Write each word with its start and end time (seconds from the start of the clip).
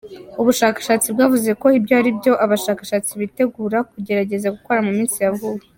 Ubushakashatsi 0.41 1.07
bwavuze 1.13 1.49
ko 1.61 1.67
ibyo 1.77 1.93
ari 1.99 2.09
byo 2.17 2.33
abashakashatsi 2.45 3.11
bitegura 3.21 3.77
kugerageza 3.91 4.53
gukora 4.55 4.79
mu 4.87 4.91
minsi 4.97 5.17
ya 5.25 5.31
vuba. 5.37 5.63